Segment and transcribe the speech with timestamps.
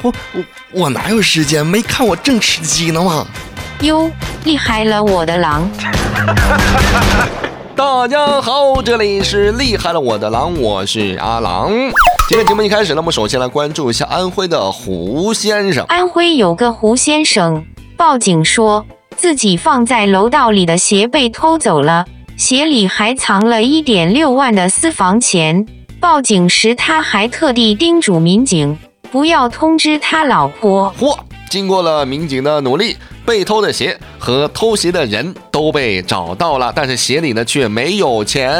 [0.00, 1.64] 我我我哪有时间？
[1.64, 3.26] 没看我正吃鸡呢吗？
[3.82, 4.10] 哟，
[4.44, 5.68] 厉害了我的狼！
[7.76, 11.70] 大家好，这里是厉害了我的狼，我是阿狼。
[12.26, 15.84] 今天节目一开始呢，我们首先来关注一下安徽的胡先生。
[15.88, 17.62] 安徽有个胡先生
[17.96, 22.06] 报警说，自己放在楼道里的鞋被偷走了，
[22.38, 25.66] 鞋里还藏了一点六万的私房钱。
[26.00, 28.76] 报警时，他还特地叮嘱民警
[29.12, 30.92] 不要通知他老婆。
[30.98, 31.16] 嚯！
[31.50, 32.96] 经过了民警的努力，
[33.26, 38.50] 被偷的鞋和偷鞋的人都被找到了，但是鞋里呢却没有钱。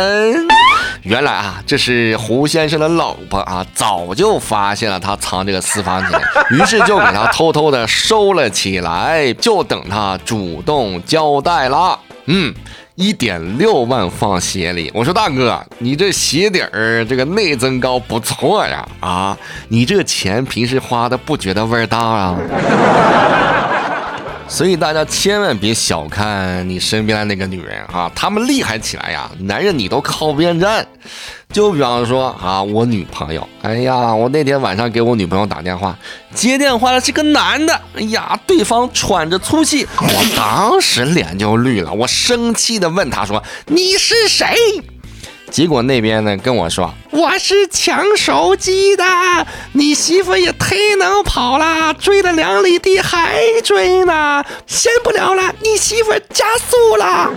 [1.05, 6.21] 原来啊，这是胡先生的老婆啊，早就发现了他藏这个私房钱，
[6.53, 11.99] 于是就给他偷偷的收了起来，就等他主动交代了。
[12.27, 12.55] 嗯。
[12.95, 19.37] 一点六万放鞋里，我说大哥，你这鞋底儿这个内增高不错呀，啊，
[19.69, 22.37] 你这钱平时花的不觉得味儿大啊？
[24.53, 30.87] 所以大家千万别小看你身边的那个女人啊，她们厉害起来呀，男人你都靠边站。
[31.51, 35.99] 就比方说啊，我女朋友，哎呀，我那天晚上给我女朋友打电话，
[36.35, 44.47] 接电话的是个男的，哎呀，对方喘着粗气，我当时脸就绿了，我生气的问他说：“你是谁？”
[45.53, 49.05] 结果那边呢跟我说：“我是抢手机的，
[49.73, 57.31] 你媳妇也忒能跑了，追了两里地还追呢，先不聊了，你媳妇加速了。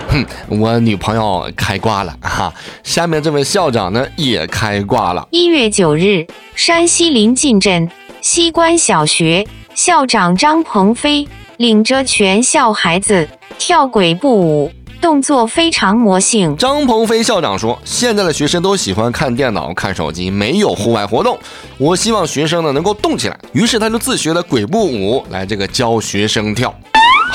[0.08, 2.50] ”哼，我女朋友开挂了哈。
[2.82, 5.28] 下面这位校长呢也开挂了。
[5.30, 7.90] 一月九日，山西临晋镇
[8.22, 11.28] 西关小学校长张鹏飞
[11.58, 13.28] 领着全校孩子
[13.58, 14.72] 跳鬼步舞。
[15.00, 16.56] 动作非常魔性。
[16.56, 21.38] 张鹏飞校长说：“现在的学生都喜欢看电脑、看手机，没有户外活动。
[21.76, 26.74] 我希望学生呢能够动起来。”于是他就自学了鬼步舞来这个教学生跳。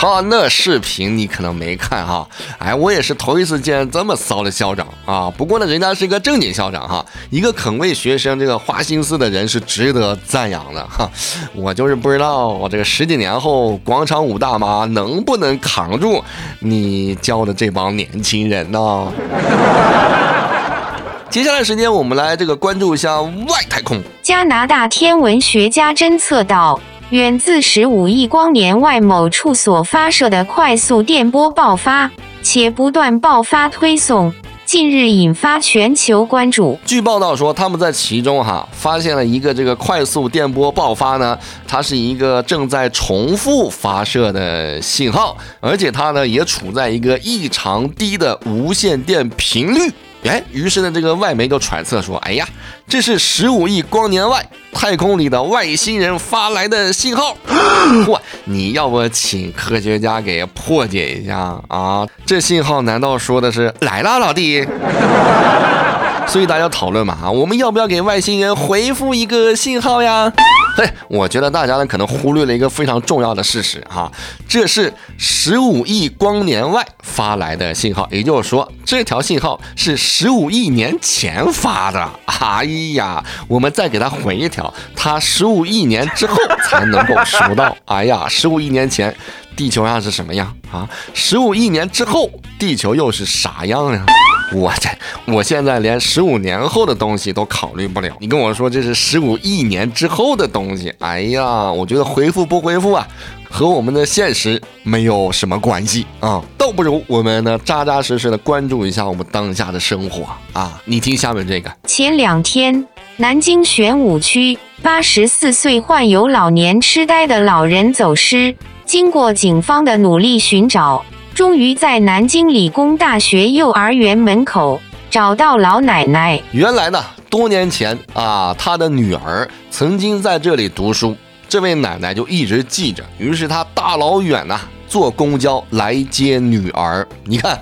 [0.03, 2.27] 哈，那视频你可能没看哈，
[2.59, 5.31] 哎，我也是头一次见这么骚的校长啊。
[5.37, 11.09] 不过呢，人家是一个正经校长哈，一个肯为学生这个花心思的人是值得赞扬的哈。
[11.53, 16.21] 我就是不知道，我这个十几年后广场舞大妈能不能扛住
[16.59, 19.13] 你教的这帮年轻人呢？
[21.31, 24.03] 接下来时间，我们来这个关注一下外太空。
[24.21, 26.77] 加拿大天文学家侦测到。
[27.13, 32.09] 远自十五亿光年外某处所发射的快速电波爆发，
[32.41, 34.33] 且不断爆发推送，
[34.65, 36.79] 近日引发全球关注。
[36.83, 41.37] 据报道说，他们在其中哈发现了一个这个快速电波爆发呢，
[41.67, 49.93] 它是一个正在重复发射的信号，而且它呢也处在一个异常低的无线电频率。
[50.25, 52.47] 哎，于是呢，这个外媒就揣测说，哎呀，
[52.87, 57.35] 这是十五亿光年外太空里的外星人发来的信号。
[58.07, 62.07] 哇，你要不请科学家给破解一下啊？
[62.25, 64.65] 这信号难道说的是来了，老弟？
[66.25, 70.31] 所以大家讨论嘛啊，我们要不要给外星人回复一个信号呀？
[70.75, 74.11] 嘿，我觉得大家呢可能忽略了一个非常重要的事实哈，
[74.47, 82.09] 这是十五亿光年外发来的信号，也就是说这条信号是十五亿年前发的。
[82.25, 82.63] 哎
[82.95, 86.35] 呀，我们再给他回一条，他十五亿年之后
[86.67, 87.75] 才能够收到。
[87.85, 89.15] 哎呀，十五亿年前
[89.55, 90.89] 地球上是什么样啊？
[91.13, 94.03] 十五亿年之后地球又是啥样呀？
[94.53, 94.89] 我这，
[95.33, 98.15] 我现在连十五年后的东西都考虑不了。
[98.19, 103.07] 你跟我说这是十五亿年之后的东西，哎呀，我觉得回复不回复啊，
[103.49, 110.79] 和我们的现实没有什么关系啊，倒不如我们呢扎扎实实的关注一下我们当下的生活啊。
[110.85, 112.85] 你听下面这个，前两天，
[113.17, 121.03] 南京玄武区八十四岁患有老年痴呆的老人走失，经过警方的努力寻找。
[121.33, 126.39] 终于在南京理工大学幼儿园门口找到老奶奶。
[126.51, 131.15] 原来呢，多年前啊，他的女儿曾经在这里读书，
[131.49, 133.03] 这位奶奶就一直记着。
[133.17, 137.07] 于是他大老远呐坐公交来接女儿。
[137.23, 137.59] 你看，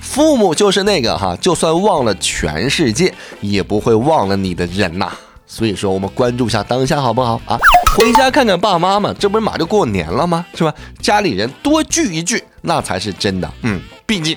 [0.00, 3.12] 父母就是那个哈，就算忘了全世界，
[3.42, 5.12] 也不会忘了你的人呐。
[5.46, 7.58] 所以说，我们关注一下当下好不好啊？
[7.96, 10.44] 回家看看爸妈嘛，这不是马上就过年了吗？
[10.54, 10.74] 是吧？
[11.00, 13.50] 家里人多聚一聚，那才是真的。
[13.62, 14.36] 嗯，毕竟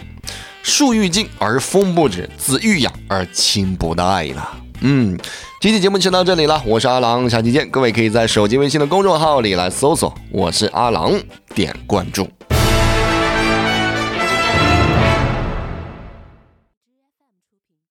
[0.62, 4.50] 树欲静而风不止，子欲养而亲不待了。
[4.82, 5.18] 嗯，
[5.60, 7.68] 今天节目就到这里了，我是阿郎，下期见。
[7.72, 11.20] 各位可以在手机微信的公众号里来搜索“我是阿郎”，
[11.56, 12.28] 点关注。